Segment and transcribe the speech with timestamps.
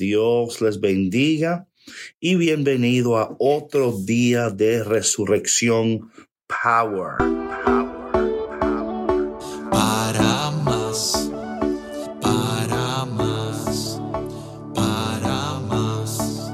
[0.00, 1.68] Dios les bendiga
[2.20, 6.10] y bienvenido a otro día de resurrección
[6.46, 7.18] Power.
[9.70, 11.30] Para más,
[12.22, 14.00] para más,
[14.74, 16.50] para más,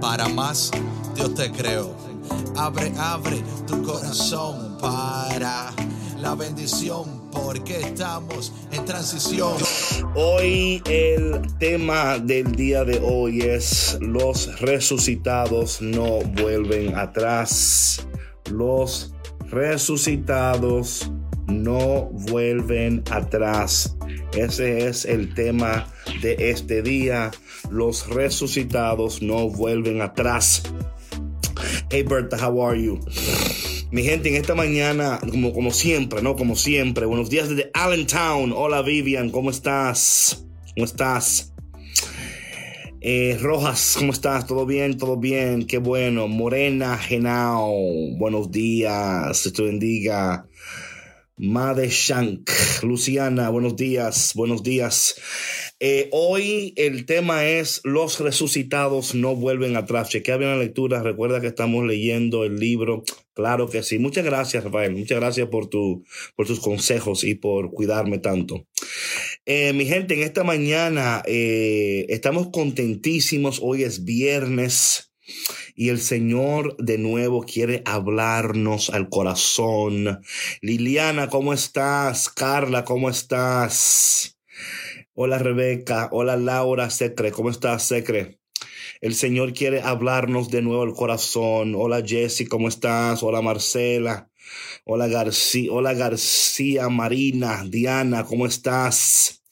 [0.00, 0.70] para más,
[1.14, 1.94] Dios te creo.
[2.56, 5.74] Abre, abre tu corazón para
[6.18, 9.54] la bendición, porque estamos en transición.
[10.14, 18.06] Hoy el tema del día de hoy es los resucitados no vuelven atrás.
[18.50, 19.14] Los
[19.50, 21.10] resucitados
[21.46, 23.96] no vuelven atrás.
[24.32, 25.86] Ese es el tema
[26.22, 27.30] de este día.
[27.70, 30.62] Los resucitados no vuelven atrás.
[31.90, 33.00] Hey Berta, how are you?
[33.90, 36.36] Mi gente, en esta mañana, como, como siempre, ¿no?
[36.36, 38.52] Como siempre, buenos días desde Allentown.
[38.54, 40.44] Hola Vivian, ¿cómo estás?
[40.74, 41.54] ¿Cómo estás?
[43.00, 44.46] Eh, Rojas, ¿cómo estás?
[44.46, 44.98] ¿Todo bien?
[44.98, 45.66] ¿Todo bien?
[45.66, 46.28] Qué bueno.
[46.28, 47.72] Morena, Genao,
[48.18, 49.42] buenos días.
[49.42, 50.46] Dios te bendiga.
[51.38, 52.50] Made Shank,
[52.82, 55.14] Luciana, buenos días, buenos días.
[55.80, 60.08] Eh, hoy el tema es Los resucitados no vuelven atrás.
[60.08, 61.02] Chequea bien la lectura.
[61.02, 63.04] Recuerda que estamos leyendo el libro.
[63.32, 64.00] Claro que sí.
[64.00, 64.96] Muchas gracias, Rafael.
[64.96, 68.66] Muchas gracias por, tu, por tus consejos y por cuidarme tanto.
[69.46, 73.60] Eh, mi gente, en esta mañana eh, estamos contentísimos.
[73.62, 75.12] Hoy es viernes.
[75.76, 80.20] Y el Señor de nuevo quiere hablarnos al corazón.
[80.60, 82.30] Liliana, ¿cómo estás?
[82.30, 84.38] Carla, ¿cómo estás?
[85.20, 88.38] Hola Rebeca, hola Laura Secre, ¿cómo estás Secre?
[89.00, 91.74] El Señor quiere hablarnos de nuevo al corazón.
[91.74, 93.24] Hola Jessy, ¿cómo estás?
[93.24, 94.30] Hola Marcela.
[94.84, 99.42] Hola García, hola García, Marina, Diana, ¿cómo estás?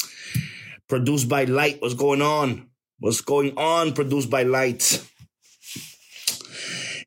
[0.86, 2.70] Produced by Light, what's going on?
[3.00, 3.92] What's going on?
[3.92, 4.84] Produced by Light.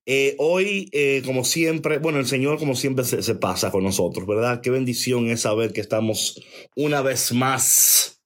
[0.05, 4.59] Eh, hoy, eh, como siempre, bueno, el Señor como siempre se pasa con nosotros, ¿verdad?
[4.59, 6.41] Qué bendición es saber que estamos
[6.75, 8.18] una vez más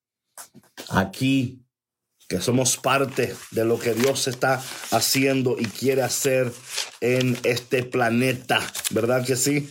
[0.90, 1.64] aquí,
[2.28, 6.52] que somos parte de lo que Dios está haciendo y quiere hacer
[7.02, 8.60] en este planeta,
[8.92, 9.70] ¿verdad que sí?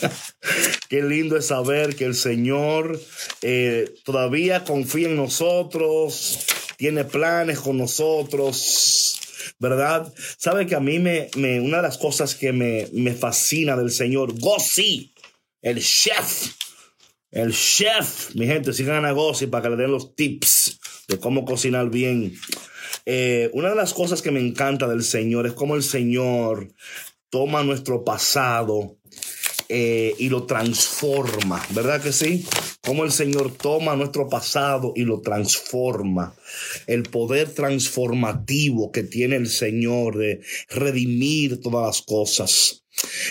[0.88, 3.00] Qué lindo es saber que el Señor
[3.42, 6.46] eh, todavía confía en nosotros,
[6.76, 9.20] tiene planes con nosotros.
[9.58, 10.12] ¿Verdad?
[10.38, 13.90] Sabe que a mí me, me una de las cosas que me, me fascina del
[13.90, 15.12] Señor, Gossi,
[15.60, 16.48] el chef,
[17.34, 20.78] el chef, mi gente, sigan a Gossi para que le den los tips
[21.08, 22.32] de cómo cocinar bien.
[23.06, 26.72] Eh, una de las cosas que me encanta del Señor es cómo el Señor
[27.30, 28.96] toma nuestro pasado
[29.68, 32.46] eh, y lo transforma, ¿verdad que sí?
[32.82, 36.36] Cómo el Señor toma nuestro pasado y lo transforma.
[36.86, 42.83] El poder transformativo que tiene el Señor de redimir todas las cosas.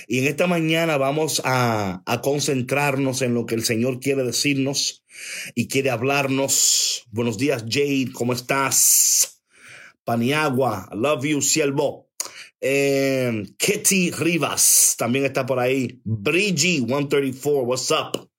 [0.07, 5.03] Y en esta mañana vamos a, concentrarnos en lo que el Señor quiere decirnos
[5.56, 7.06] y quiere hablarnos.
[7.12, 9.41] Buenos días, Jade, ¿cómo estás?
[10.03, 12.09] Paniagua, I love you, siervo.
[12.59, 16.01] Eh, Kitty Rivas también está por ahí.
[16.03, 18.30] Brigi 134, what's up?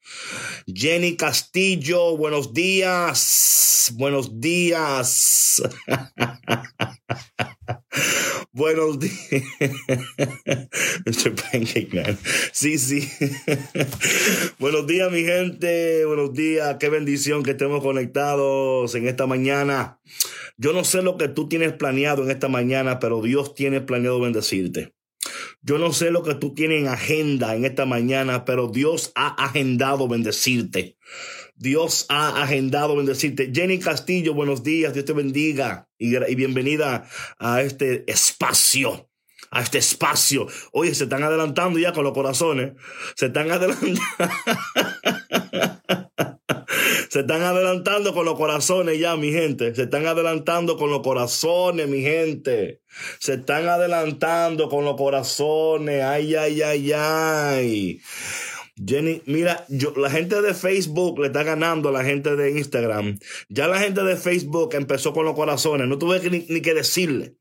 [0.67, 3.93] Jenny Castillo, buenos días.
[3.95, 5.63] Buenos días.
[8.55, 9.43] buenos días.
[11.05, 11.35] Mr.
[11.35, 12.19] Pancake Man.
[12.53, 13.09] Sí, sí.
[14.59, 16.05] buenos días, mi gente.
[16.07, 16.77] Buenos días.
[16.79, 20.01] Qué bendición que estemos conectados en esta mañana.
[20.57, 24.21] Yo no sé lo que tú tienes planeado en esta mañana, pero Dios tiene planeado
[24.21, 24.95] bendecirte.
[25.63, 29.29] Yo no sé lo que tú tienes en agenda en esta mañana, pero Dios ha
[29.29, 30.97] agendado bendecirte.
[31.55, 33.51] Dios ha agendado bendecirte.
[33.55, 34.93] Jenny Castillo, buenos días.
[34.93, 39.09] Dios te bendiga y, y bienvenida a este espacio
[39.55, 40.47] a este espacio.
[40.73, 42.73] Oye, se están adelantando ya con los corazones.
[43.15, 44.01] Se están adelantando.
[47.09, 49.73] se están adelantando con los corazones ya, mi gente.
[49.75, 52.81] Se están adelantando con los corazones, mi gente.
[53.21, 56.03] Se están adelantando con los corazones.
[56.03, 58.01] Ay, ay, ay, ay.
[58.77, 63.19] Jenny, mira, yo, la gente de Facebook le está ganando a la gente de Instagram.
[63.49, 65.87] Ya la gente de Facebook empezó con los corazones.
[65.87, 67.37] No tuve ni que decirle.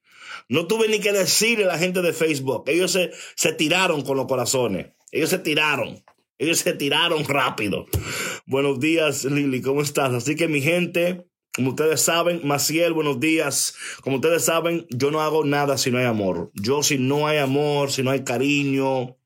[0.50, 2.64] No tuve ni que decirle a la gente de Facebook.
[2.68, 4.88] Ellos se, se tiraron con los corazones.
[5.12, 6.04] Ellos se tiraron.
[6.38, 7.86] Ellos se tiraron rápido.
[8.46, 9.62] Buenos días, Lili.
[9.62, 10.14] ¿Cómo estás?
[10.14, 11.26] Así que mi gente,
[11.56, 13.76] como ustedes saben, Maciel, buenos días.
[14.02, 16.52] Como ustedes saben, yo no hago nada si no hay amor.
[16.54, 19.18] Yo si no hay amor, si no hay cariño,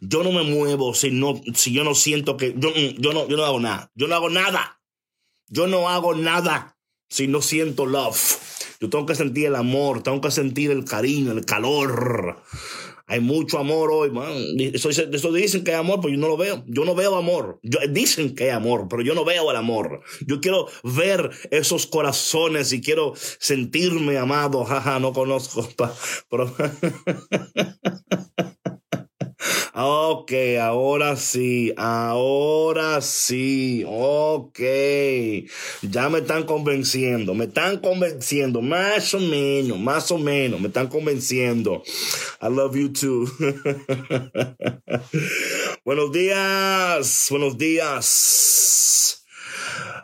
[0.00, 3.36] yo no me muevo si no, si yo no siento que yo, yo no, yo
[3.36, 3.90] no hago nada.
[3.94, 4.80] Yo no hago nada.
[5.48, 6.76] Yo no hago nada.
[7.08, 8.38] si no siento love?
[8.80, 12.42] Yo tengo que sentir el amor, tengo que sentir el cariño, el calor.
[13.10, 14.34] Hay mucho amor hoy, man.
[14.58, 16.62] Eso, eso, dicen que hay amor, pero yo no lo veo.
[16.66, 17.58] Yo no veo amor.
[17.88, 20.02] dicen que hay amor, pero yo no veo el amor.
[20.26, 24.62] Yo quiero ver esos corazones y quiero sentirme amado.
[24.66, 25.66] Jaja, no conozco.
[26.28, 26.54] Pero...
[29.80, 34.58] Ok, ahora sí, ahora sí, ok.
[35.82, 40.88] Ya me están convenciendo, me están convenciendo, más o menos, más o menos, me están
[40.88, 41.84] convenciendo.
[42.42, 43.30] I love you too.
[45.84, 49.24] buenos días, buenos días.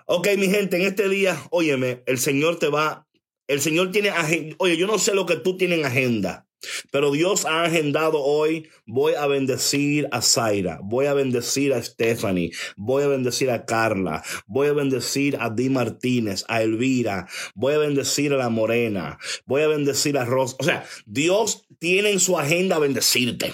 [0.06, 3.08] Ok, mi gente, en este día, óyeme, el Señor te va,
[3.48, 4.12] el Señor tiene.
[4.58, 6.43] Oye, yo no sé lo que tú tienes en agenda.
[6.90, 12.52] Pero Dios ha agendado hoy, voy a bendecir a Zaira, voy a bendecir a Stephanie,
[12.76, 17.78] voy a bendecir a Carla, voy a bendecir a Di Martínez, a Elvira, voy a
[17.78, 20.56] bendecir a la Morena, voy a bendecir a Rosa.
[20.60, 23.52] O sea, Dios tiene en su agenda bendecirte.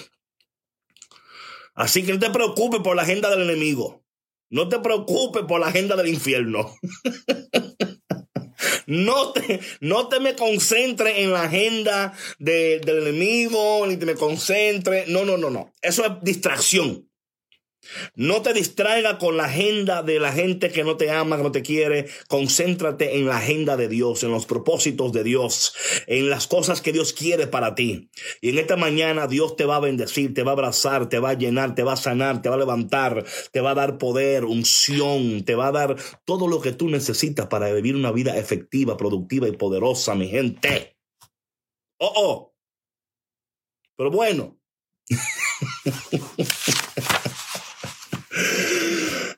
[1.73, 4.03] Así que no te preocupes por la agenda del enemigo.
[4.49, 6.75] No te preocupes por la agenda del infierno.
[8.85, 15.05] No te, no te me concentre en la agenda del enemigo, ni te me concentre.
[15.07, 15.73] No, no, no, no.
[15.81, 17.10] Eso es distracción.
[18.15, 21.51] No te distraiga con la agenda de la gente que no te ama, que no
[21.51, 22.07] te quiere.
[22.27, 25.73] Concéntrate en la agenda de Dios, en los propósitos de Dios,
[26.07, 28.09] en las cosas que Dios quiere para ti.
[28.39, 31.31] Y en esta mañana Dios te va a bendecir, te va a abrazar, te va
[31.31, 34.45] a llenar, te va a sanar, te va a levantar, te va a dar poder,
[34.45, 35.95] unción, te va a dar
[36.25, 40.97] todo lo que tú necesitas para vivir una vida efectiva, productiva y poderosa, mi gente.
[41.97, 42.55] Oh, oh.
[43.95, 44.57] Pero bueno.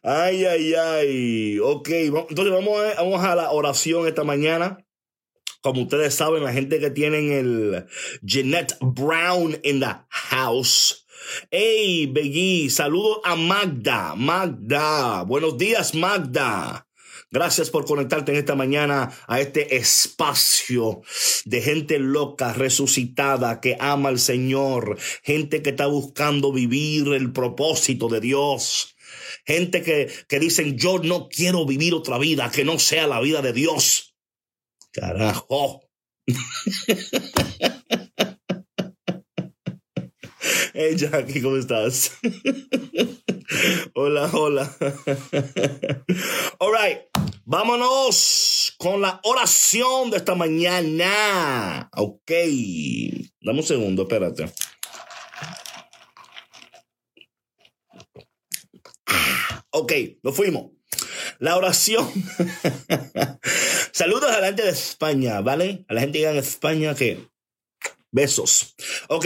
[0.05, 1.59] Ay, ay, ay.
[1.59, 4.85] Ok, entonces vamos a, vamos a la oración esta mañana.
[5.61, 7.85] Como ustedes saben, la gente que tienen el
[8.21, 11.07] Jeanette Brown in the house.
[11.49, 14.13] Hey, Beggy, saludo a Magda.
[14.15, 16.85] Magda, buenos días, Magda.
[17.31, 21.01] Gracias por conectarte en esta mañana a este espacio
[21.45, 28.09] de gente loca, resucitada, que ama al Señor, gente que está buscando vivir el propósito
[28.09, 28.92] de Dios.
[29.45, 33.41] Gente que, que dicen, yo no quiero vivir otra vida que no sea la vida
[33.41, 34.15] de Dios.
[34.91, 35.81] Carajo.
[40.75, 42.17] Hey Jackie, ¿cómo estás?
[43.93, 44.75] hola, hola.
[46.57, 47.01] All right,
[47.45, 51.91] vámonos con la oración de esta mañana.
[51.95, 52.31] Ok,
[53.39, 54.51] dame un segundo, espérate.
[59.75, 59.91] Ok,
[60.21, 60.71] nos fuimos.
[61.39, 62.07] La oración.
[63.91, 65.83] Saludos a la gente de España, ¿vale?
[65.87, 67.27] A la gente que en España que
[68.11, 68.75] besos.
[69.09, 69.25] Ok.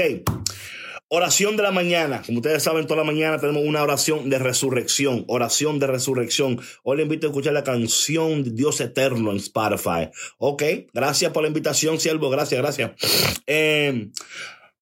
[1.10, 2.22] Oración de la mañana.
[2.26, 5.26] Como ustedes saben, toda la mañana tenemos una oración de resurrección.
[5.28, 6.62] Oración de resurrección.
[6.84, 10.10] Hoy le invito a escuchar la canción de Dios Eterno en Spotify.
[10.38, 10.64] Ok.
[10.94, 12.30] Gracias por la invitación, siervo.
[12.30, 12.92] Gracias, gracias.
[13.46, 14.12] Eh,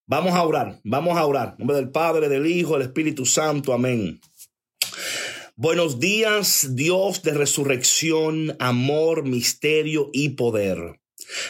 [0.06, 0.80] vamos a orar.
[0.84, 1.56] Vamos a orar.
[1.58, 3.74] En nombre del Padre, del Hijo, del Espíritu Santo.
[3.74, 4.20] Amén.
[5.58, 11.00] Buenos días, Dios de resurrección, amor, misterio y poder.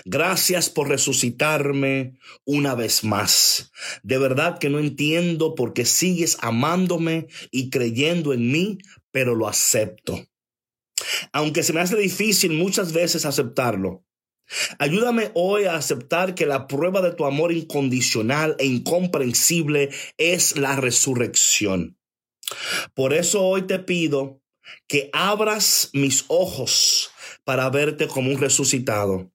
[0.05, 2.13] Gracias por resucitarme
[2.45, 3.71] una vez más.
[4.03, 8.77] De verdad que no entiendo por qué sigues amándome y creyendo en mí,
[9.09, 10.23] pero lo acepto.
[11.33, 14.05] Aunque se me hace difícil muchas veces aceptarlo,
[14.77, 19.89] Ayúdame hoy a aceptar que la prueba de tu amor incondicional e incomprensible
[20.19, 21.94] es la resurrección.
[22.93, 24.41] Por eso hoy te pido
[24.87, 27.11] que abras mis ojos
[27.43, 29.31] para verte como un resucitado,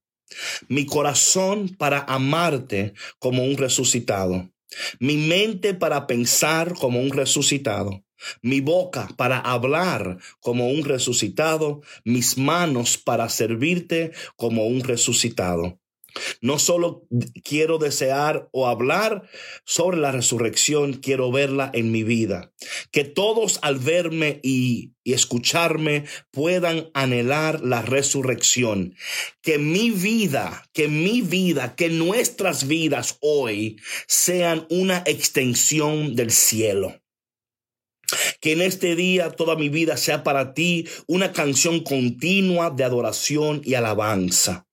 [0.69, 4.50] mi corazón para amarte como un resucitado,
[4.99, 8.05] mi mente para pensar como un resucitado,
[8.43, 15.79] mi boca para hablar como un resucitado, mis manos para servirte como un resucitado.
[16.40, 17.07] No solo
[17.45, 19.29] quiero desear o hablar
[19.64, 22.52] sobre la resurrección, quiero verla en mi vida.
[22.90, 28.95] Que todos al verme y, escucharme puedan anhelar la resurrección.
[29.43, 37.00] Que mi vida, que mi vida, que nuestras vidas hoy sean una extensión del cielo.
[38.40, 43.62] Que en este día toda mi vida sea para ti una canción continua de adoración
[43.64, 44.70] y alabanza.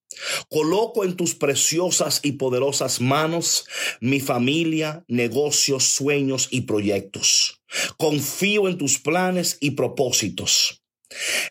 [0.50, 3.66] Coloco en tus preciosas y poderosas manos
[4.00, 7.62] mi familia, negocios, sueños y proyectos.
[7.98, 10.84] Confío en tus planes y propósitos.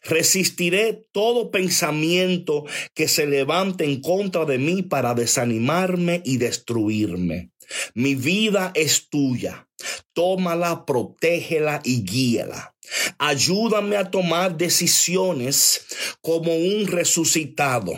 [0.02, 7.50] Resistiré todo pensamiento que se levante en contra de mí para desanimarme y destruirme.
[7.94, 9.68] Mi vida es tuya.
[10.12, 12.74] Tómala, protégela y guíala.
[13.18, 15.86] Ayúdame a tomar decisiones
[16.20, 17.92] como un resucitado.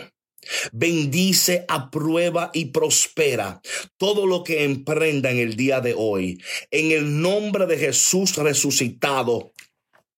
[0.73, 3.61] Bendice, aprueba y prospera
[3.97, 6.43] todo lo que emprenda en el día de hoy.
[6.71, 9.53] En el nombre de Jesús resucitado.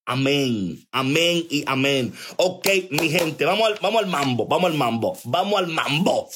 [0.06, 2.12] Amén, amén y amén.
[2.36, 6.28] Ok, mi gente, vamos al, vamos al mambo, vamos al mambo, vamos al mambo.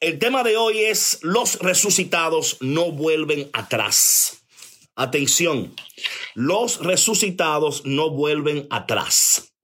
[0.00, 4.42] El tema de hoy es los resucitados no vuelven atrás.
[4.94, 5.74] Atención,
[6.34, 9.55] los resucitados no vuelven atrás.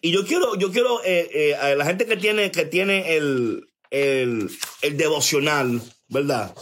[0.00, 3.68] Y yo quiero, yo quiero, eh, eh, a la gente que tiene, que tiene el,
[3.90, 4.50] el,
[4.82, 6.54] el devocional, ¿verdad?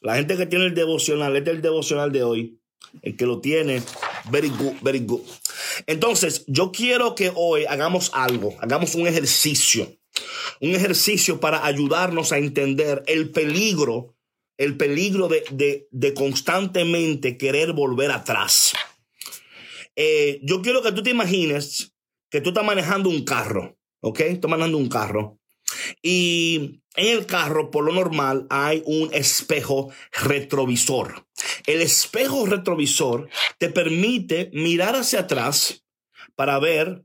[0.00, 2.60] La gente que tiene el devocional, este es el devocional de hoy.
[3.02, 3.82] El que lo tiene,
[4.30, 5.20] very good, very good.
[5.86, 9.90] Entonces, yo quiero que hoy hagamos algo, hagamos un ejercicio
[10.60, 14.14] un ejercicio para ayudarnos a entender el peligro,
[14.56, 18.72] el peligro de, de, constantemente querer volver atrás.
[19.96, 21.92] Eh, yo quiero que tú te imagines
[22.30, 24.20] que tú estás manejando un carro, ¿ok?
[24.20, 25.38] Estás manejando un carro.
[26.02, 31.26] Y en el carro, por lo normal, hay un espejo retrovisor.
[31.66, 33.28] El espejo retrovisor
[33.58, 35.84] te permite mirar hacia atrás
[36.34, 37.04] para ver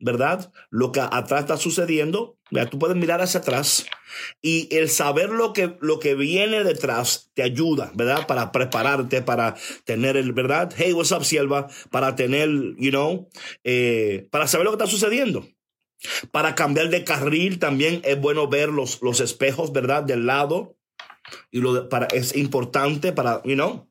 [0.00, 0.52] ¿verdad?
[0.70, 2.38] Lo que atrás está sucediendo,
[2.70, 3.86] tú puedes mirar hacia atrás
[4.40, 8.26] y el saber lo que, lo que viene detrás te ayuda, ¿verdad?
[8.26, 10.72] Para prepararte, para tener el, ¿verdad?
[10.76, 11.68] Hey, what's up, sierva?
[11.90, 13.28] Para tener, you know,
[13.64, 15.46] eh, para saber lo que está sucediendo.
[16.30, 20.04] Para cambiar de carril también es bueno ver los, los espejos, ¿verdad?
[20.04, 20.76] Del lado.
[21.50, 23.90] Y lo para, es importante para, you know.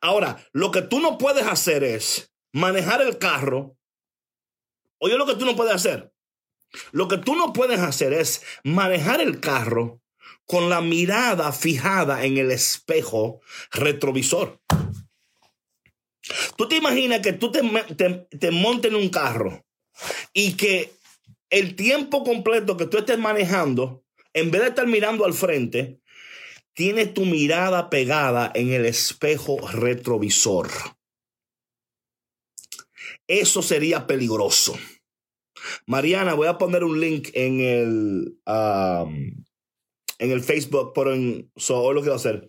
[0.00, 3.76] Ahora, lo que tú no puedes hacer es manejar el carro
[5.04, 6.14] Oye lo que tú no puedes hacer.
[6.92, 10.00] Lo que tú no puedes hacer es manejar el carro
[10.46, 14.62] con la mirada fijada en el espejo retrovisor.
[16.56, 17.60] Tú te imaginas que tú te,
[18.38, 19.66] te, montes en un carro
[20.32, 20.94] y que
[21.50, 26.00] el tiempo completo que tú estés manejando, en vez de estar mirando al frente,
[26.72, 30.70] tienes tu mirada pegada en el espejo retrovisor.
[33.26, 34.78] Eso sería peligroso.
[35.86, 39.44] Mariana, voy a poner un link en el, um,
[40.18, 42.48] en el Facebook, pero en, hoy lo quiero hacer.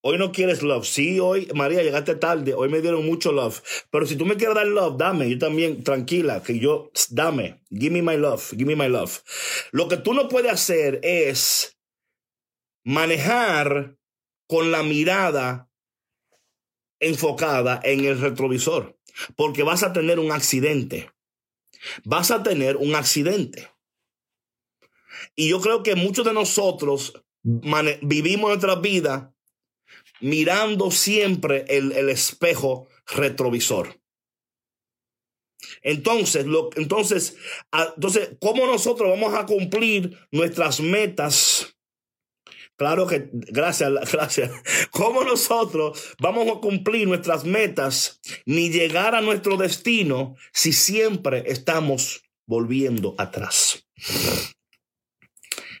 [0.00, 0.86] Hoy no quieres love.
[0.86, 2.54] Sí, hoy, María, llegaste tarde.
[2.54, 3.60] Hoy me dieron mucho love.
[3.90, 5.28] Pero si tú me quieres dar love, dame.
[5.28, 7.60] Yo también, tranquila, que yo, dame.
[7.70, 8.50] Give me my love.
[8.52, 9.20] Give me my love.
[9.72, 11.78] Lo que tú no puedes hacer es
[12.84, 13.96] manejar
[14.46, 15.70] con la mirada
[17.00, 18.98] enfocada en el retrovisor
[19.36, 21.10] porque vas a tener un accidente.
[22.04, 23.68] Vas a tener un accidente.
[25.34, 29.34] Y yo creo que muchos de nosotros vivimos nuestra vida
[30.20, 34.00] mirando siempre el, espejo retrovisor.
[35.82, 37.36] Entonces, lo, entonces,
[37.96, 41.77] entonces, ¿cómo nosotros vamos a cumplir nuestras metas
[42.78, 44.50] Claro que, gracias, gracias.
[44.92, 52.22] ¿Cómo nosotros vamos a cumplir nuestras metas ni llegar a nuestro destino si siempre estamos
[52.46, 53.84] volviendo atrás?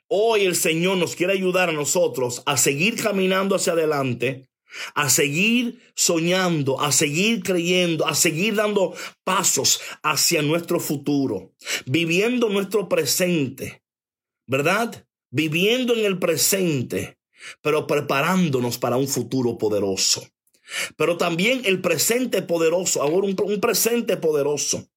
[0.08, 4.48] Hoy el Señor nos quiere ayudar a nosotros a seguir caminando hacia adelante,
[4.94, 11.54] a seguir soñando, a seguir creyendo, a seguir dando pasos hacia nuestro futuro,
[11.86, 13.84] viviendo nuestro presente,
[14.46, 15.07] ¿verdad?
[15.30, 17.18] Viviendo en el presente,
[17.62, 20.26] pero preparándonos para un futuro poderoso.
[20.96, 24.88] Pero también el presente poderoso, ahora un, presente poderoso.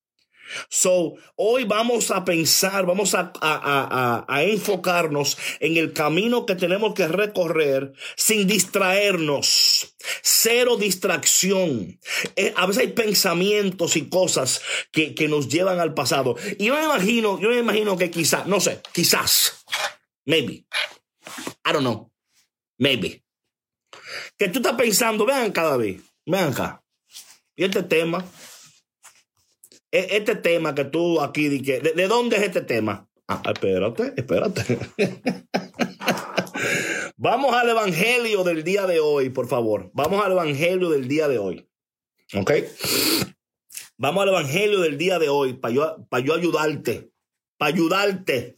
[0.68, 7.08] So, hoy vamos a pensar, vamos a, a, enfocarnos en el camino que tenemos que
[7.08, 9.96] recorrer sin distraernos.
[10.22, 11.98] Cero distracción.
[12.36, 14.62] Eh, a veces hay pensamientos y cosas
[14.92, 16.36] que, que nos llevan al pasado.
[16.60, 19.64] Y yo me imagino, yo me imagino que quizás, no sé, quizás
[20.26, 20.66] Maybe.
[21.66, 22.12] I don't know.
[22.78, 23.24] Maybe.
[24.38, 26.84] Que tú estás pensando, vean cada vez, vean acá.
[27.56, 28.26] Y este tema,
[29.92, 33.08] e, este tema que tú aquí, ¿de, de dónde es este tema?
[33.28, 34.80] Ah, espérate, espérate.
[37.18, 39.92] Vamos al evangelio del día de hoy, por favor.
[39.94, 41.70] Vamos al evangelio del día de hoy.
[42.34, 42.52] ¿Ok?
[43.98, 47.12] Vamos al evangelio del día de hoy para yo, para yo ayudarte.
[47.58, 48.58] Para ayudarte.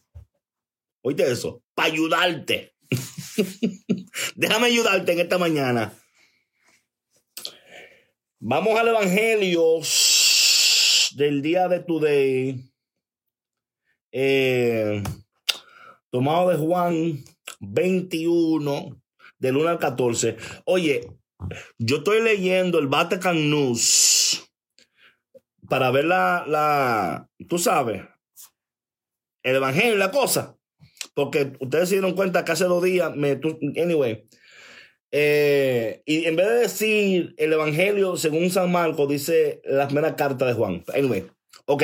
[1.06, 2.76] Oíste eso, para ayudarte.
[4.36, 5.94] Déjame ayudarte en esta mañana.
[8.40, 9.80] Vamos al Evangelio
[11.16, 12.72] del día de today,
[14.14, 15.04] eh,
[16.10, 17.24] tomado de Juan
[17.60, 19.02] 21,
[19.38, 20.38] del 1 al 14.
[20.66, 21.06] Oye,
[21.80, 24.50] yo estoy leyendo el Vatican News
[25.68, 28.04] para ver la, la, tú sabes,
[29.44, 30.58] el Evangelio, la cosa.
[31.14, 33.40] Porque ustedes se dieron cuenta que hace dos días, me,
[33.82, 34.26] anyway,
[35.16, 40.48] eh, y en vez de decir el Evangelio según San Marcos, dice la primera carta
[40.48, 40.84] de Juan.
[40.92, 41.28] Anyway,
[41.66, 41.84] ok.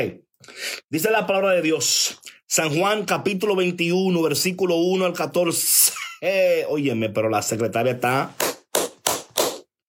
[0.90, 2.20] Dice la palabra de Dios.
[2.48, 5.94] San Juan capítulo 21, versículo 1 al 14.
[6.22, 8.36] Eh, óyeme, pero la secretaria está...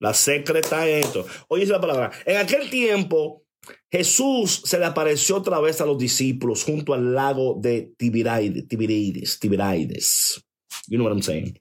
[0.01, 1.27] La secretaria esto.
[1.49, 2.11] Oye la palabra.
[2.27, 3.43] En aquel tiempo,
[3.91, 8.69] Jesús se le apareció otra vez a los discípulos junto al lago de Tiberides.
[8.69, 9.39] Tiberides.
[9.39, 10.45] Tiberides.
[10.89, 11.59] You know what I'm saying.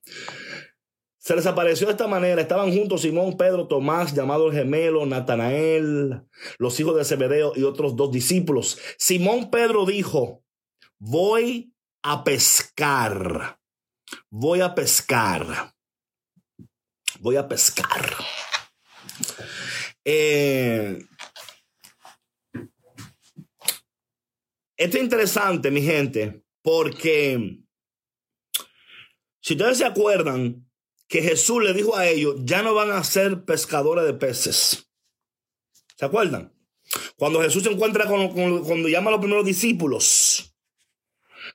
[1.19, 2.41] Se les apareció de esta manera.
[2.41, 6.23] Estaban juntos Simón, Pedro, Tomás, llamado el gemelo, Natanael,
[6.57, 8.79] los hijos de Zebedeo y otros dos discípulos.
[8.97, 10.43] Simón Pedro dijo,
[10.97, 13.59] voy a pescar.
[14.29, 15.75] Voy a pescar.
[17.19, 18.15] Voy a pescar.
[20.05, 20.99] Eh,
[24.79, 27.59] esto es interesante, mi gente, porque
[29.41, 30.65] si ustedes se acuerdan,
[31.09, 34.89] que Jesús le dijo a ellos, ya no van a ser pescadores de peces.
[35.97, 36.53] ¿Se acuerdan?
[37.17, 38.29] Cuando Jesús se encuentra con,
[38.63, 40.55] cuando llama a los primeros discípulos,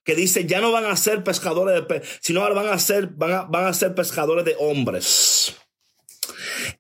[0.05, 3.07] que dice, ya no van a ser pescadores de peces, sino ahora van a ser,
[3.07, 5.57] van van a ser pescadores de hombres.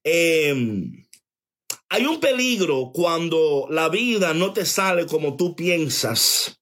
[0.02, 1.03] Em,
[1.94, 6.60] hay un peligro cuando la vida no te sale como tú piensas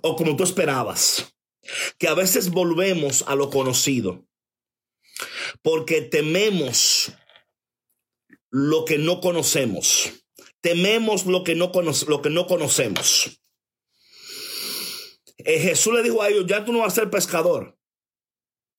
[0.00, 1.34] o como tú esperabas,
[1.98, 4.24] que a veces volvemos a lo conocido
[5.60, 7.12] porque tememos
[8.50, 10.24] lo que no conocemos.
[10.62, 11.70] Tememos lo que no,
[12.08, 13.38] lo que no conocemos.
[15.36, 17.76] Eh, Jesús le dijo a ellos, ya tú no vas a ser pescador.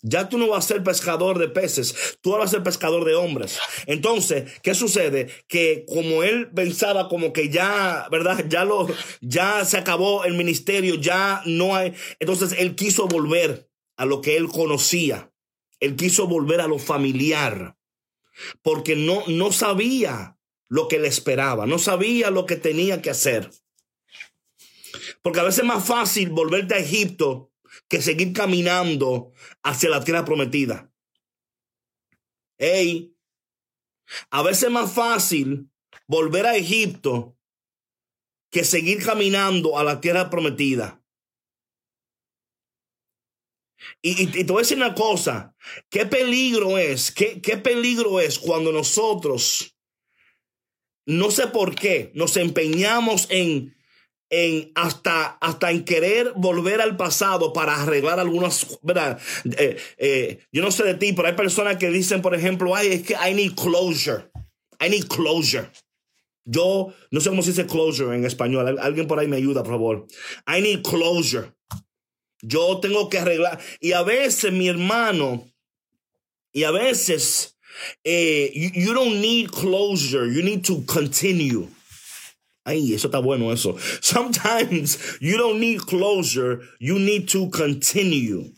[0.08, 3.16] Ya tú no vas a ser pescador de peces, tú vas a ser pescador de
[3.16, 3.58] hombres.
[3.88, 5.32] Entonces, ¿qué sucede?
[5.48, 8.46] Que como él pensaba como que ya, ¿verdad?
[8.48, 8.88] Ya lo,
[9.22, 11.96] ya se acabó el ministerio, ya no hay.
[12.20, 15.32] Entonces él quiso volver a lo que él conocía.
[15.80, 17.76] Él quiso volver a lo familiar
[18.62, 23.50] porque no, no sabía lo que le esperaba, no sabía lo que tenía que hacer.
[25.24, 27.52] Porque a veces es más fácil volverte a Egipto
[27.88, 30.92] que seguir caminando hacia la tierra prometida.
[32.58, 33.16] Hey,
[34.30, 35.70] a veces es más fácil
[36.08, 37.38] volver a Egipto
[38.52, 41.02] que seguir caminando a la tierra prometida.
[44.02, 45.56] Y, te voy a decir una cosa,
[45.90, 49.76] qué peligro es, qué, qué peligro es cuando nosotros,
[51.06, 53.75] no sé por qué, nos empeñamos en,
[54.36, 59.20] en hasta, hasta en querer volver al pasado para arreglar algunas, ¿verdad?
[59.58, 62.88] Eh, eh, yo no sé de ti, pero hay personas que dicen, por ejemplo, ay,
[62.88, 64.30] es que I need closure.
[64.80, 65.70] I need closure.
[66.44, 68.78] Yo no sé cómo se dice closure en español.
[68.80, 70.08] Alguien por ahí me ayuda, por favor.
[70.48, 71.54] I need closure.
[72.42, 73.60] Yo tengo que arreglar.
[73.80, 75.52] Y a veces, mi hermano,
[76.54, 77.58] y a veces,
[78.04, 80.32] eh, you, don't need closure.
[80.32, 81.68] You need to continue.
[82.66, 83.78] Ay, eso está bueno eso.
[84.02, 86.62] Sometimes you don't need closure.
[86.80, 88.52] You need to continue.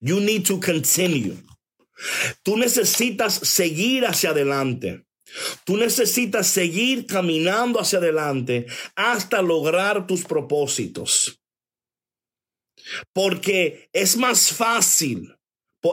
[0.00, 1.36] You need to continue.
[2.42, 5.06] Tú necesitas seguir hacia adelante.
[5.64, 11.40] Tú necesitas seguir caminando hacia adelante hasta lograr tus propósitos.
[13.12, 15.32] Porque es más fácil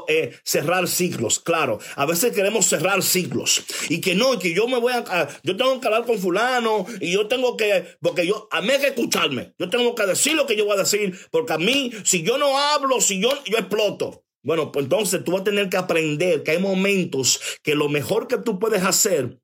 [0.07, 1.79] eh, cerrar ciclos, claro.
[1.95, 5.79] A veces queremos cerrar ciclos y que no, que yo me voy a, yo tengo
[5.79, 9.53] que hablar con fulano y yo tengo que, porque yo, a mí hay que escucharme.
[9.57, 12.37] Yo tengo que decir lo que yo voy a decir, porque a mí, si yo
[12.37, 14.23] no hablo, si yo, yo exploto.
[14.41, 18.27] Bueno, pues entonces tú vas a tener que aprender que hay momentos que lo mejor
[18.27, 19.39] que tú puedes hacer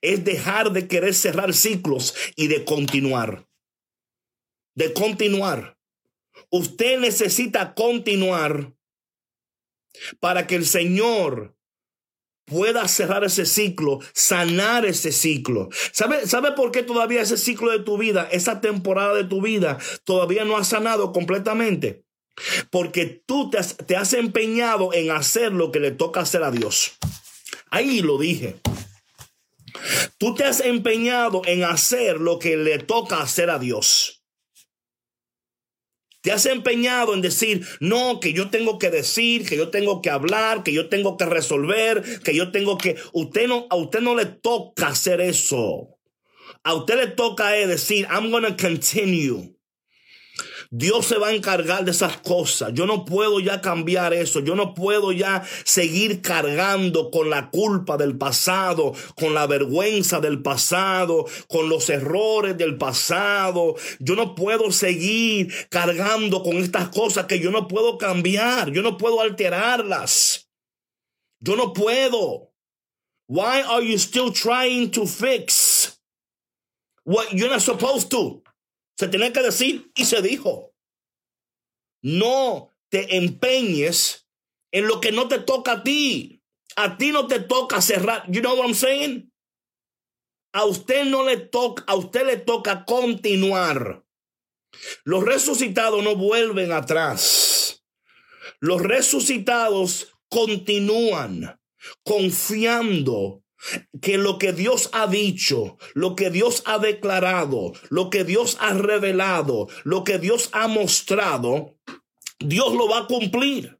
[0.00, 3.46] es dejar de querer cerrar ciclos y de continuar.
[4.74, 5.78] De continuar.
[6.50, 8.74] Usted necesita continuar
[10.20, 11.56] para que el Señor
[12.50, 15.68] pueda cerrar ese ciclo, sanar ese ciclo.
[15.92, 19.78] ¿Sabe, ¿Sabe por qué todavía ese ciclo de tu vida, esa temporada de tu vida,
[20.04, 22.04] todavía no ha sanado completamente?
[22.70, 26.50] Porque tú te has, te has empeñado en hacer lo que le toca hacer a
[26.50, 26.92] Dios.
[27.70, 28.56] Ahí lo dije.
[30.18, 34.19] Tú te has empeñado en hacer lo que le toca hacer a Dios.
[36.22, 40.10] Te has empeñado en decir, no, que yo tengo que decir, que yo tengo que
[40.10, 42.96] hablar, que yo tengo que resolver, que yo tengo que...
[43.12, 45.96] Usted no, a usted no le toca hacer eso.
[46.62, 49.59] A usted le toca es decir, I'm going to continue.
[50.72, 52.72] Dios se va a encargar de esas cosas.
[52.74, 54.38] Yo no puedo ya cambiar eso.
[54.38, 60.42] Yo no puedo ya seguir cargando con la culpa del pasado, con la vergüenza del
[60.42, 63.74] pasado, con los errores del pasado.
[63.98, 68.70] Yo no puedo seguir cargando con estas cosas que yo no puedo cambiar.
[68.70, 70.48] Yo no puedo alterarlas.
[71.40, 72.52] Yo no puedo.
[73.26, 76.00] Why are you still trying to fix
[77.02, 78.44] what you're not supposed to?
[79.00, 80.74] Se tiene que decir y se dijo.
[82.02, 84.28] No te empeñes
[84.72, 86.42] en lo que no te toca a ti.
[86.76, 88.30] A ti no te toca cerrar.
[88.30, 89.32] You know what I'm saying?
[90.52, 94.04] A usted no le toca, a usted le toca continuar.
[95.04, 97.82] Los resucitados no vuelven atrás.
[98.58, 101.58] Los resucitados continúan
[102.04, 103.42] confiando
[104.00, 108.74] que lo que Dios ha dicho, lo que Dios ha declarado, lo que Dios ha
[108.74, 111.76] revelado, lo que Dios ha mostrado,
[112.38, 113.78] Dios lo va a cumplir.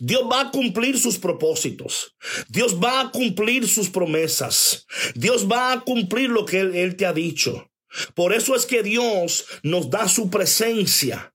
[0.00, 2.16] Dios va a cumplir sus propósitos.
[2.48, 4.86] Dios va a cumplir sus promesas.
[5.14, 7.70] Dios va a cumplir lo que Él, te ha dicho.
[8.14, 11.32] Por eso es que Dios nos da su presencia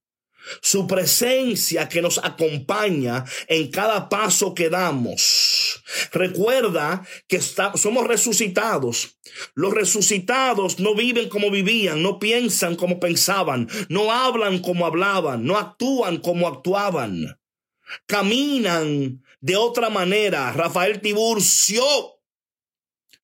[0.61, 5.83] su presencia que nos acompaña en cada paso que damos.
[6.11, 9.19] Recuerda que somos resucitados.
[9.55, 15.57] Los resucitados no viven como vivían, no piensan como pensaban, no hablan como hablaban, no
[15.57, 17.39] actúan como actuaban.
[18.05, 20.51] Caminan de otra manera.
[20.51, 21.83] Rafael Tiburcio.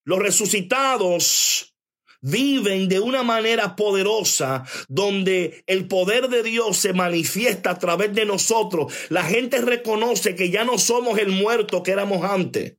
[0.03, 1.68] Los resucitados
[2.21, 8.25] viven de una manera poderosa donde el poder de Dios se manifiesta a través de
[8.25, 8.93] nosotros.
[9.09, 12.75] La gente reconoce que ya no somos el muerto que éramos antes.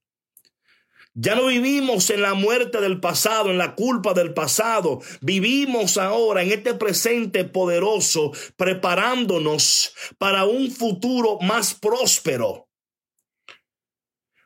[1.14, 5.00] Ya no vivimos en la muerte del pasado, en la culpa del pasado.
[5.20, 12.68] Vivimos ahora en este presente poderoso, preparándonos para un futuro más próspero.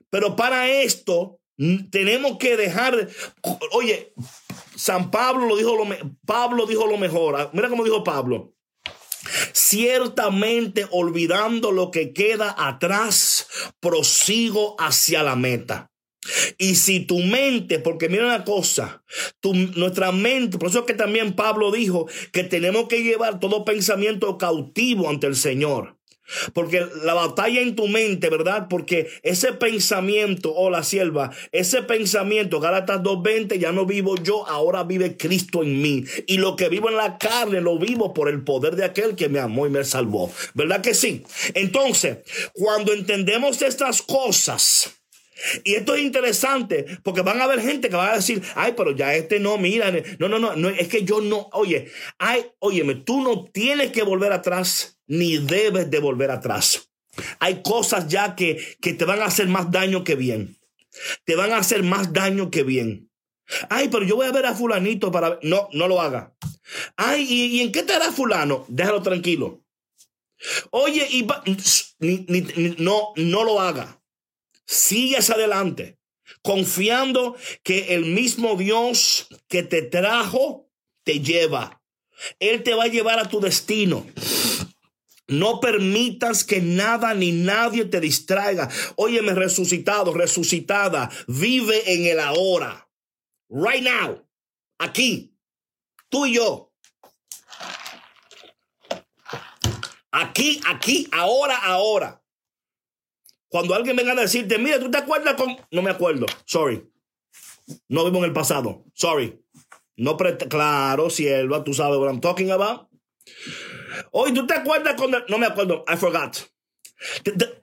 [0.08, 1.38] Pero para esto
[1.90, 3.08] tenemos que dejar,
[3.72, 4.14] oye,
[4.76, 5.84] San Pablo lo dijo lo,
[6.26, 7.36] Pablo dijo lo mejor.
[7.36, 8.54] Ah, mira cómo dijo Pablo.
[9.52, 13.46] Ciertamente olvidando lo que queda atrás,
[13.80, 15.90] prosigo hacia la meta.
[16.58, 19.02] Y si tu mente, porque mira una cosa,
[19.40, 23.64] tu, nuestra mente, por eso es que también Pablo dijo que tenemos que llevar todo
[23.64, 25.93] pensamiento cautivo ante el Señor.
[26.52, 28.66] Porque la batalla en tu mente, ¿verdad?
[28.68, 34.84] Porque ese pensamiento, oh la sierva, ese pensamiento, Gálatas 2.20, ya no vivo yo, ahora
[34.84, 36.04] vive Cristo en mí.
[36.26, 39.28] Y lo que vivo en la carne lo vivo por el poder de aquel que
[39.28, 40.32] me amó y me salvó.
[40.54, 41.24] ¿Verdad que sí?
[41.54, 42.18] Entonces,
[42.52, 44.94] cuando entendemos estas cosas,
[45.64, 48.92] y esto es interesante porque van a haber gente que va a decir, ay, pero
[48.92, 52.94] ya este no, mira, no, no, no, no es que yo no, oye, ay, óyeme,
[52.94, 56.90] tú no tienes que volver atrás ni debes de volver atrás.
[57.38, 60.58] Hay cosas ya que, que te van a hacer más daño que bien.
[61.24, 63.10] Te van a hacer más daño que bien.
[63.68, 65.38] Ay, pero yo voy a ver a fulanito para...
[65.42, 66.34] No, no lo haga.
[66.96, 68.64] Ay, ¿y, en qué te hará fulano?
[68.68, 69.62] Déjalo tranquilo.
[70.70, 71.26] Oye, y
[72.78, 74.02] no, no lo haga.
[74.66, 75.98] Sigues adelante,
[76.42, 80.70] confiando que el mismo Dios que te trajo
[81.02, 81.82] te lleva.
[82.40, 84.06] Él te va a llevar a tu destino.
[85.26, 88.68] No permitas que nada ni nadie te distraiga.
[88.96, 92.88] Óyeme, resucitado, resucitada, vive en el ahora.
[93.48, 94.26] Right now.
[94.78, 95.34] Aquí.
[96.08, 96.72] Tú y yo.
[100.12, 102.22] Aquí, aquí, ahora, ahora.
[103.48, 105.56] Cuando alguien venga a decirte, mira, ¿tú te acuerdas con...?
[105.70, 106.26] No me acuerdo.
[106.44, 106.88] Sorry.
[107.88, 108.84] No vivo en el pasado.
[108.94, 109.40] Sorry.
[109.96, 112.88] No pre claro, sierva, tú sabes what I'm talking about.
[114.12, 115.24] Hoy, ¿tú te acuerdas cuando.?
[115.28, 115.84] No me acuerdo.
[115.88, 116.48] I forgot.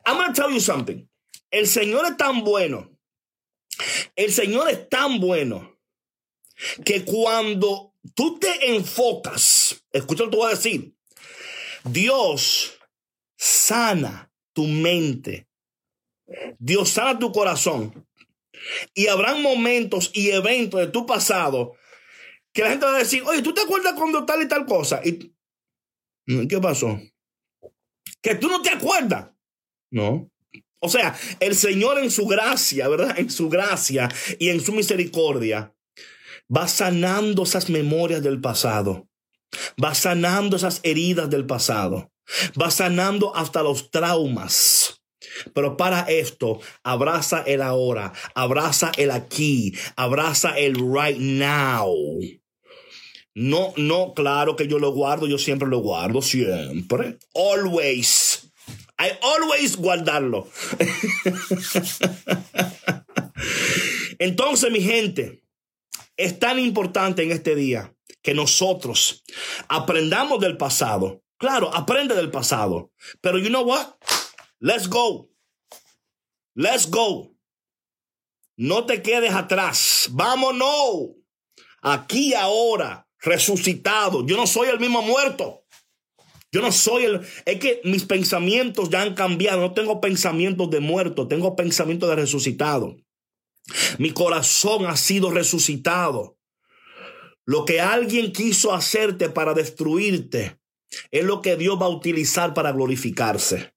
[0.05, 1.07] I'm going to tell you something.
[1.49, 2.89] El Señor es tan bueno.
[4.15, 5.79] El Señor es tan bueno
[6.85, 10.93] que cuando tú te enfocas, escucha lo que te voy a decir.
[11.83, 12.77] Dios
[13.37, 15.47] sana tu mente.
[16.59, 18.07] Dios sana tu corazón.
[18.93, 21.75] Y habrán momentos y eventos de tu pasado
[22.53, 25.01] que la gente va a decir, oye, ¿tú te acuerdas cuando tal y tal cosa?
[25.03, 25.33] Y
[26.25, 26.99] ¿Qué pasó?
[28.21, 29.31] Que tú no te acuerdas.
[29.89, 30.31] No.
[30.79, 33.19] O sea, el Señor en su gracia, ¿verdad?
[33.19, 35.75] En su gracia y en su misericordia
[36.55, 39.07] va sanando esas memorias del pasado.
[39.83, 42.11] Va sanando esas heridas del pasado.
[42.59, 45.01] Va sanando hasta los traumas.
[45.53, 51.93] Pero para esto, abraza el ahora, abraza el aquí, abraza el right now.
[53.33, 57.17] No, no, claro que yo lo guardo, yo siempre lo guardo, siempre.
[57.33, 58.51] Always.
[58.99, 60.47] I always guardarlo.
[64.19, 65.43] Entonces, mi gente,
[66.17, 69.23] es tan importante en este día que nosotros
[69.69, 71.23] aprendamos del pasado.
[71.37, 72.91] Claro, aprende del pasado.
[73.21, 73.95] Pero you know what?
[74.59, 75.31] Let's go.
[76.53, 77.33] Let's go.
[78.57, 80.09] No te quedes atrás.
[80.11, 81.15] Vámonos.
[81.81, 84.25] Aquí ahora, resucitado.
[84.25, 85.63] Yo no soy el mismo muerto.
[86.51, 87.21] Yo no soy el...
[87.45, 89.61] Es que mis pensamientos ya han cambiado.
[89.61, 91.27] No tengo pensamientos de muerto.
[91.27, 92.97] Tengo pensamientos de resucitado.
[93.97, 96.37] Mi corazón ha sido resucitado.
[97.45, 100.59] Lo que alguien quiso hacerte para destruirte
[101.09, 103.73] es lo que Dios va a utilizar para glorificarse.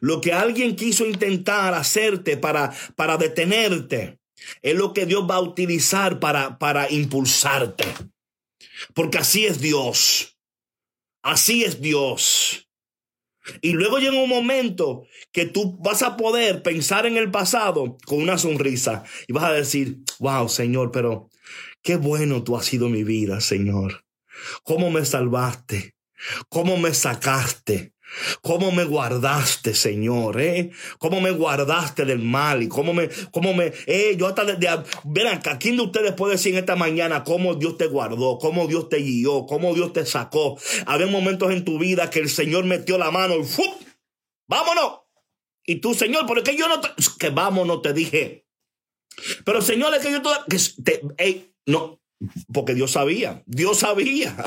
[0.00, 4.18] Lo que alguien quiso intentar hacerte para, para detenerte
[4.60, 7.84] es lo que Dios va a utilizar para, para impulsarte.
[8.94, 10.38] Porque así es Dios.
[11.22, 12.68] Así es Dios.
[13.60, 18.22] Y luego llega un momento que tú vas a poder pensar en el pasado con
[18.22, 21.28] una sonrisa y vas a decir, wow, Señor, pero
[21.82, 24.04] qué bueno tú has sido mi vida, Señor.
[24.62, 25.96] ¿Cómo me salvaste?
[26.48, 27.91] ¿Cómo me sacaste?
[28.40, 30.40] ¿Cómo me guardaste, Señor?
[30.40, 30.70] ¿eh?
[30.98, 32.62] ¿Cómo me guardaste del mal?
[32.62, 34.68] Y cómo me, cómo me, eh, yo hasta de, de
[35.04, 38.66] ven acá, ¿quién de ustedes puede decir en esta mañana cómo Dios te guardó, cómo
[38.66, 40.58] Dios te guió, cómo Dios te sacó?
[40.86, 43.72] Había momentos en tu vida que el Señor metió la mano y ¡fum!
[44.48, 45.00] ¡Vámonos!
[45.64, 48.46] Y tú, Señor, ¿por qué yo no te, que vámonos te dije?
[49.44, 50.22] Pero Señor, es que yo
[50.84, 52.01] te, no,
[52.52, 54.36] porque Dios sabía, Dios sabía.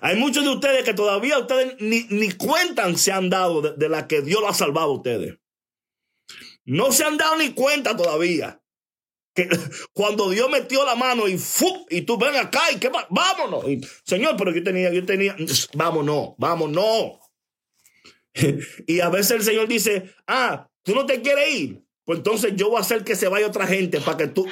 [0.00, 4.06] Hay muchos de ustedes que todavía ustedes ni, ni cuentan se han dado de, la
[4.06, 5.38] que Dios lo ha salvado a ustedes.
[6.64, 8.60] No se han dado ni cuenta todavía.
[9.34, 9.48] Que
[9.92, 11.86] cuando Dios metió la mano y ¡fu!
[11.90, 13.64] y tú ven acá y que vámonos.
[14.04, 15.36] Señor, pero yo tenía, yo tenía,
[15.74, 17.18] vámonos, vámonos.
[18.86, 21.84] Y a veces el Señor dice, ah, tú no te quieres ir.
[22.04, 24.46] Pues entonces yo voy a hacer que se vaya otra gente para que tú.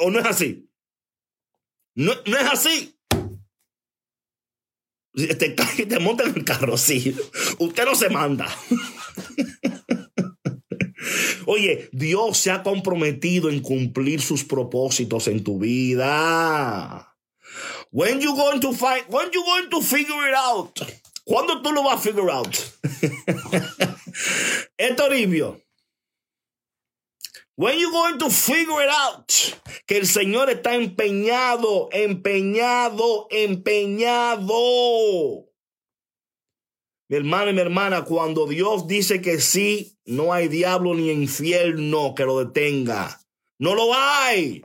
[0.00, 0.68] O no es así.
[1.94, 2.98] No, no es así.
[5.14, 7.14] Te te monta en el carro, sí.
[7.58, 8.48] Usted no se manda.
[11.46, 17.14] Oye, Dios se ha comprometido en cumplir sus propósitos en tu vida.
[17.90, 20.80] When you going to find, when you going to figure it out?
[21.24, 22.56] ¿Cuándo tú lo vas a figure out?
[24.78, 25.08] Esto
[27.56, 29.30] When you going to figure it out?
[29.86, 34.54] Que el Señor está empeñado, empeñado, empeñado.
[37.10, 42.14] Mi hermano y mi hermana, cuando Dios dice que sí, no hay diablo ni infierno
[42.14, 43.20] que lo detenga.
[43.58, 44.64] No lo hay.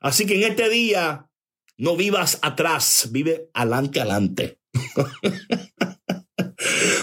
[0.00, 1.28] Así que en este día,
[1.76, 4.60] no vivas atrás, vive adelante, adelante.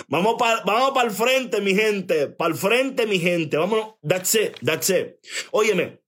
[0.08, 2.28] Vamos para vamos el frente, mi gente.
[2.28, 3.58] Para el frente, mi gente.
[3.58, 3.96] Vamos.
[4.08, 4.56] That's it.
[4.64, 5.18] That's it.
[5.52, 6.02] Óyeme,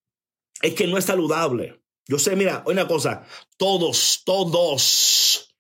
[0.62, 1.82] es que no es saludable.
[2.08, 3.26] Yo sé, mira, una cosa.
[3.58, 5.56] Todos, todos,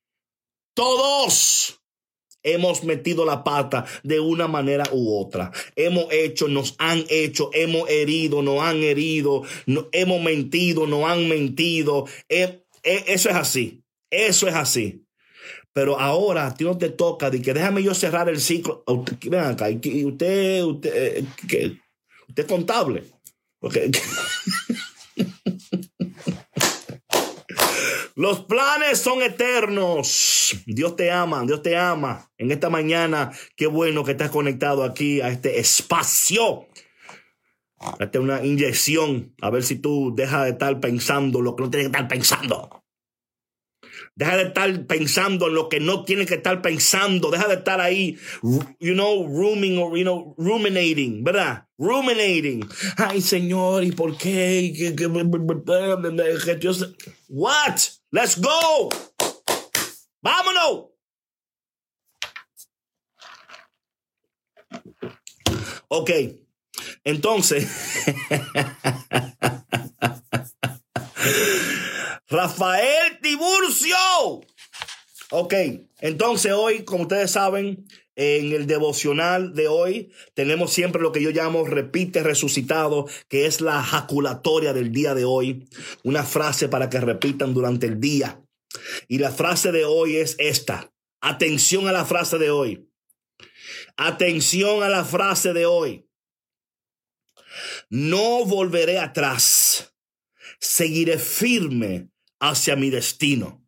[0.73, 1.81] todos
[2.43, 5.51] hemos metido la pata de una manera u otra.
[5.75, 9.43] Hemos hecho, nos han hecho, hemos herido, nos han herido,
[9.91, 12.05] hemos mentido, nos han mentido.
[12.29, 13.83] Eh, eh, eso es así.
[14.09, 15.06] Eso es así.
[15.77, 18.83] Pero ahora a ti no te toca de que déjame yo cerrar el ciclo.
[19.29, 21.23] Ven acá, y usted, usted, eh,
[22.27, 23.03] usted es contable.
[28.15, 30.55] Los planes son eternos.
[30.65, 32.31] Dios te ama, Dios te ama.
[32.39, 36.65] En esta mañana, qué bueno que estás conectado aquí a este espacio.
[37.99, 41.91] Date una inyección, a ver si tú dejas de estar pensando lo que no tienes
[41.91, 42.76] que estar pensando.
[44.17, 47.29] Deja de estar pensando en lo que no tiene que estar pensando.
[47.29, 48.17] Deja de estar ahí,
[48.79, 51.67] you know, rooming or, you know, ruminating, ¿verdad?
[51.77, 52.67] Ruminating.
[52.97, 54.73] Ay, Señor, ¿y por qué?
[57.29, 57.77] What?
[58.09, 58.89] Let's go.
[60.23, 60.85] Vámonos.
[65.89, 66.09] Ok.
[67.03, 67.67] Entonces.
[72.29, 73.95] Rafael Tiburcio.
[75.29, 75.53] Ok,
[75.99, 77.85] entonces hoy, como ustedes saben,
[78.15, 83.61] en el devocional de hoy tenemos siempre lo que yo llamo repite resucitado, que es
[83.61, 85.69] la jaculatoria del día de hoy.
[86.03, 88.41] Una frase para que repitan durante el día.
[89.07, 90.91] Y la frase de hoy es esta.
[91.21, 92.89] Atención a la frase de hoy.
[93.95, 96.09] Atención a la frase de hoy.
[97.89, 99.93] No volveré atrás.
[100.59, 103.63] Seguiré firme hacia mi destino.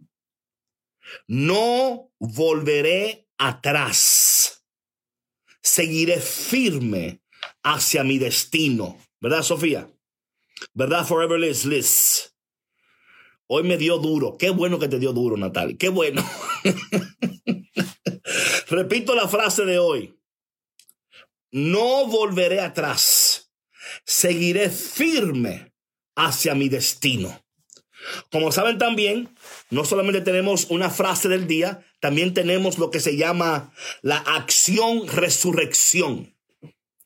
[1.28, 4.66] No volveré atrás.
[5.62, 7.22] Seguiré firme
[7.64, 8.98] hacia mi destino.
[9.20, 9.90] ¿Verdad, Sofía?
[10.74, 11.66] ¿Verdad, Forever Liz?
[11.66, 12.36] Liz?
[13.48, 14.38] Hoy me dio duro.
[14.38, 15.78] Qué bueno que te dio duro, Natalie.
[15.78, 16.24] Qué bueno.
[18.70, 20.16] Repito la frase de hoy.
[21.52, 23.52] No volveré atrás.
[24.06, 25.74] Seguiré firme
[26.16, 27.44] hacia mi destino.
[28.32, 29.36] Como saben también,
[29.70, 35.08] no solamente tenemos una frase del día, también tenemos lo que se llama la acción
[35.08, 36.36] resurrección.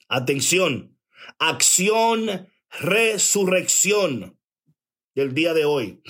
[0.08, 0.98] Atención,
[1.40, 2.48] acción
[2.80, 4.40] resurrección
[5.16, 6.02] del día de hoy.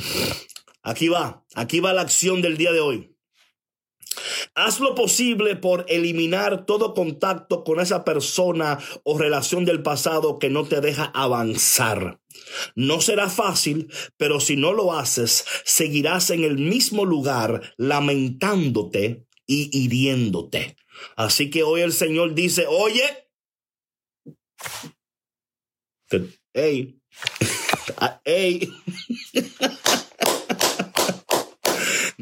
[0.81, 3.12] Aquí va, aquí va la acción del día de hoy.
[4.55, 10.49] Haz lo posible por eliminar todo contacto con esa persona o relación del pasado que
[10.49, 12.19] no te deja avanzar.
[12.75, 19.69] No será fácil, pero si no lo haces, seguirás en el mismo lugar lamentándote y
[19.77, 20.77] hiriéndote.
[21.15, 23.03] Así que hoy el Señor dice, oye,
[26.53, 26.99] hey,
[28.23, 28.69] hey.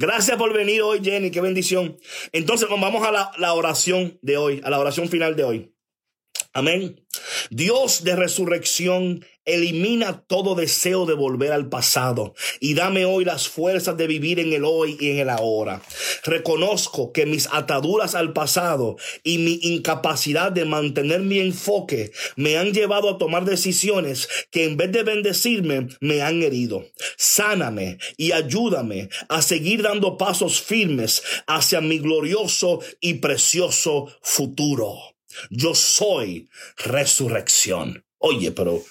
[0.02, 1.30] Gracias por venir hoy, Jenny.
[1.30, 1.96] Qué bendición.
[2.32, 5.76] Entonces, vamos a la, la oración de hoy, a la oración final de hoy.
[6.54, 7.06] Amén.
[7.52, 13.98] Dios de resurrección, elimina todo deseo de volver al pasado y dame hoy las fuerzas
[13.98, 15.82] de vivir en el hoy y en el ahora.
[16.24, 22.74] Reconozco que mis ataduras al pasado y mi incapacidad de mantener mi enfoque me han
[22.74, 26.86] llevado a tomar decisiones que en vez de bendecirme me han herido.
[27.18, 34.98] Sáname y ayúdame a seguir dando pasos firmes hacia mi glorioso y precioso futuro.
[35.50, 38.06] Yo soy resurrección.
[38.18, 38.84] Oye, pero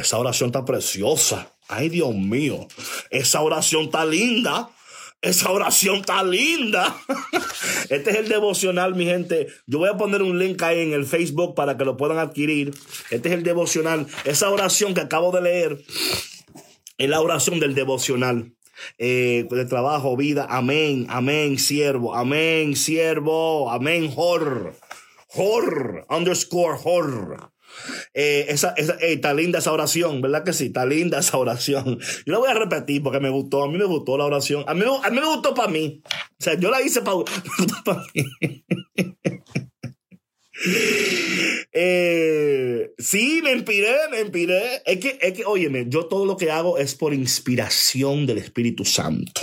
[0.00, 1.52] esa oración está preciosa.
[1.68, 2.66] Ay, Dios mío.
[3.10, 4.70] Esa oración está linda.
[5.20, 6.96] Esa oración está linda.
[7.90, 9.48] Este es el devocional, mi gente.
[9.66, 12.72] Yo voy a poner un link ahí en el Facebook para que lo puedan adquirir.
[13.10, 14.06] Este es el devocional.
[14.24, 15.78] Esa oración que acabo de leer
[16.98, 18.52] es la oración del devocional.
[18.98, 20.46] Eh, de trabajo, vida.
[20.48, 22.14] Amén, amén, siervo.
[22.14, 23.70] Amén, siervo.
[23.70, 24.74] Amén, hor.
[25.34, 27.50] Hor, underscore hor.
[28.14, 30.66] Eh, esa, esa está linda esa oración, ¿verdad que sí?
[30.66, 31.98] Está linda esa oración.
[32.26, 34.64] Yo la voy a repetir porque me gustó, a mí me gustó la oración.
[34.66, 36.02] A mí, a mí me gustó para mí.
[36.04, 37.16] O sea, yo la hice para,
[38.14, 38.64] mí.
[41.72, 44.82] Eh, sí, me inspiré, me inspiré.
[44.84, 48.84] Es que, es que, óyeme, yo todo lo que hago es por inspiración del Espíritu
[48.84, 49.42] Santo.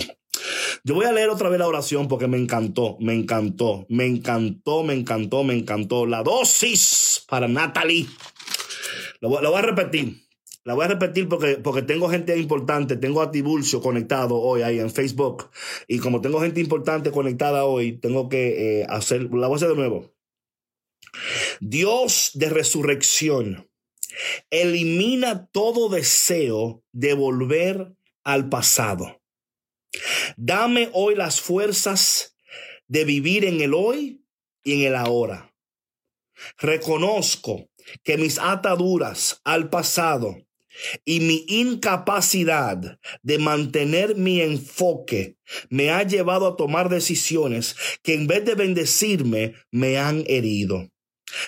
[0.83, 4.83] Yo voy a leer otra vez la oración porque me encantó, me encantó, me encantó,
[4.83, 6.05] me encantó, me encantó.
[6.05, 8.07] La dosis para Natalie.
[9.21, 10.21] Lo, voy a repetir.
[10.63, 12.97] La voy a repetir porque, porque tengo gente importante.
[12.97, 15.49] Tengo a Tibulcio conectado hoy ahí en Facebook.
[15.87, 19.23] Y como tengo gente importante conectada hoy, tengo que eh, hacer.
[19.33, 20.13] La voy a hacer de nuevo.
[21.59, 23.69] Dios de resurrección
[24.49, 29.21] elimina todo deseo de volver al pasado.
[30.37, 32.35] Dame hoy las fuerzas
[32.87, 34.23] de vivir en el hoy
[34.63, 35.53] y en el ahora.
[36.57, 37.69] Reconozco
[38.03, 40.35] que mis ataduras al pasado
[41.05, 45.37] y mi incapacidad de mantener mi enfoque
[45.69, 50.89] me ha llevado a tomar decisiones que en vez de bendecirme me han herido.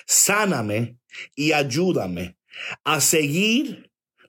[0.06, 0.98] Sáname
[1.34, 2.38] y ayúdame
[2.84, 3.87] a seguir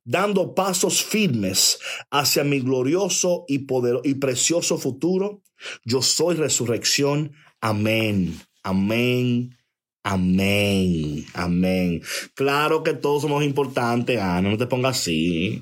[0.09, 5.43] dando pasos firmes hacia mi glorioso y, poderoso y precioso futuro.
[5.85, 7.33] Yo soy resurrección.
[7.61, 8.39] Amén.
[8.63, 9.55] Amén.
[10.01, 11.25] Amén.
[11.35, 12.01] Amén.
[12.33, 14.49] Claro que todos somos importantes, Ana.
[14.49, 15.61] No te pongas así.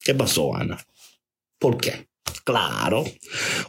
[0.00, 0.78] ¿Qué pasó, Ana?
[1.58, 2.08] ¿Por qué?
[2.44, 3.04] Claro.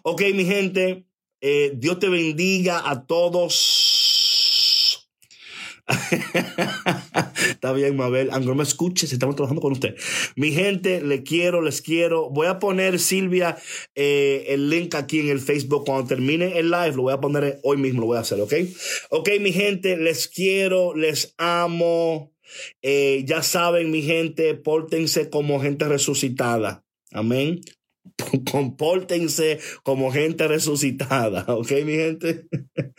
[0.03, 1.05] Ok, mi gente.
[1.39, 4.11] Eh, Dios te bendiga a todos
[7.61, 8.29] Está bien, Mabel.
[8.31, 9.95] Aunque no me escuches, estamos trabajando con usted.
[10.35, 12.31] Mi gente, le quiero, les quiero.
[12.31, 13.55] Voy a poner, Silvia,
[13.93, 15.85] eh, el link aquí en el Facebook.
[15.85, 18.53] Cuando termine el live, lo voy a poner hoy mismo, lo voy a hacer, ¿ok?
[19.11, 22.33] Ok, mi gente, les quiero, les amo.
[22.81, 26.83] Eh, ya saben, mi gente, pórtense como gente resucitada.
[27.11, 27.61] Amén.
[28.51, 32.47] compórtense como gente resucitada, ¿ok, mi gente?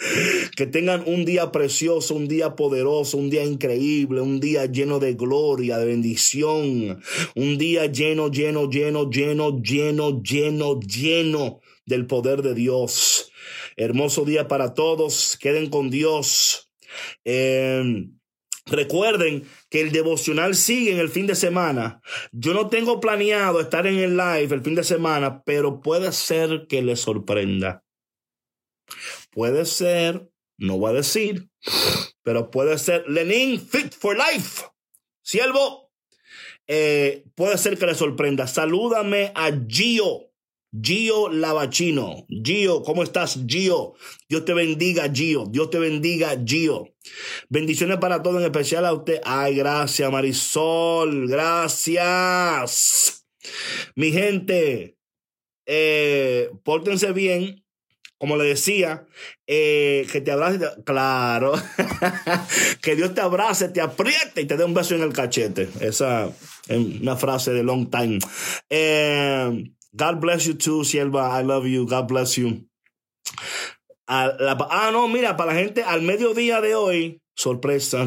[0.57, 5.15] que tengan un día precioso, un día poderoso, un día increíble, un día lleno de
[5.15, 7.01] gloria, de bendición,
[7.35, 13.31] un día lleno, lleno, lleno, lleno, lleno, lleno, lleno del poder de Dios.
[13.77, 15.37] Hermoso día para todos.
[15.41, 16.71] Queden con Dios.
[17.25, 17.83] Eh,
[18.67, 22.03] Recuerden que el devocional sigue en el fin de semana.
[22.31, 26.67] Yo no tengo planeado estar en el live el fin de semana, pero puede ser
[26.69, 27.83] que les sorprenda.
[29.31, 31.49] Puede ser, no voy a decir,
[32.23, 34.67] pero puede ser Lenin Fit for Life.
[35.23, 35.91] Siervo,
[36.67, 38.47] eh, puede ser que le sorprenda.
[38.47, 40.32] Salúdame a Gio.
[40.73, 42.27] Gio Lavachino.
[42.29, 43.95] Gio, ¿cómo estás, Gio?
[44.29, 45.45] Dios te bendiga, Gio.
[45.47, 46.95] Dios te bendiga, Gio.
[47.49, 49.21] Bendiciones para todos, en especial a usted.
[49.25, 51.29] Ay, gracias, Marisol.
[51.29, 53.27] Gracias.
[53.97, 54.97] Mi gente,
[55.67, 57.59] eh, pórtense bien.
[58.17, 59.05] Como le decía,
[59.49, 61.55] eh, que te abrace, claro,
[62.81, 65.69] que Dios te abrace, te apriete y te dé un beso en el cachete.
[65.81, 66.31] Esa
[66.69, 68.21] es una frase de long time.
[68.71, 71.31] Eh, God bless you too, sierva.
[71.31, 71.87] I love you.
[71.87, 72.67] God bless you.
[74.09, 78.05] ah, no, mira, para la gente al mediodía de hoy, sorpresa.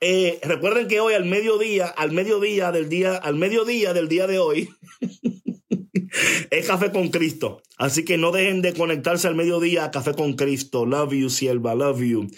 [0.00, 4.38] Eh, recuerden que hoy al mediodía, al mediodía del día, al mediodía del día de
[4.38, 4.68] hoy,
[6.50, 7.62] es Café con Cristo.
[7.78, 10.86] Así que no dejen de conectarse al mediodía a Café con Cristo.
[10.86, 12.28] Love you, sierva, love you.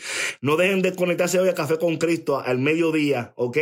[0.40, 3.58] No dejen de conectarse hoy a Café con Cristo al mediodía, ¿ok?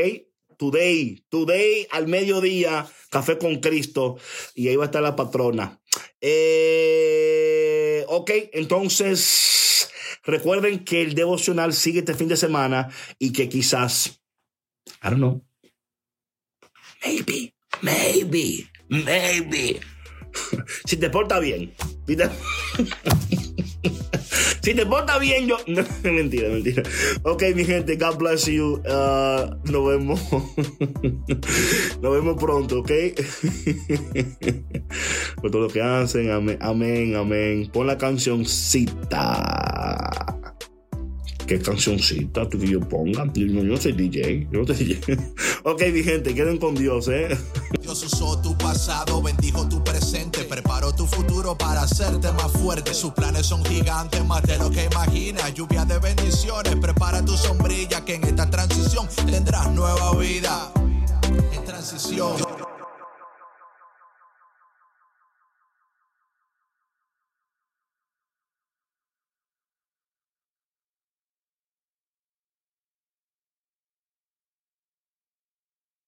[0.63, 4.17] Today, today al mediodía, café con Cristo,
[4.55, 5.81] y ahí va a estar la patrona.
[6.21, 9.91] Eh, ok, entonces
[10.23, 14.21] recuerden que el devocional sigue este fin de semana y que quizás,
[15.03, 15.45] I don't know,
[17.05, 19.81] maybe, maybe, maybe,
[20.87, 21.75] si te porta bien,
[24.63, 25.59] si te porta bien, yo.
[26.05, 26.83] mentira, mentira.
[27.23, 28.81] Ok, mi gente, God bless you.
[28.87, 30.21] Uh, nos vemos.
[32.01, 32.91] nos vemos pronto, ok.
[35.43, 36.31] Por todo lo que hacen.
[36.31, 37.69] Amén, amén, amén.
[37.73, 40.32] Pon la cancioncita.
[41.53, 43.30] ¿Qué cancioncita tú que yo ponga?
[43.34, 44.48] Yo, no soy DJ.
[44.50, 45.18] Yo no soy DJ.
[45.64, 47.28] ok, mi gente, queden con Dios, ¿eh?
[47.82, 52.94] Dios usó tu pasado, bendijo tu presente, preparó tu futuro para hacerte más fuerte.
[52.94, 55.53] Sus planes son gigantes, más de lo que imaginas.
[55.53, 60.72] Lluvia de bendiciones, prepara tu sombrilla, que en esta transición tendrás nueva vida.
[61.53, 62.32] En transición.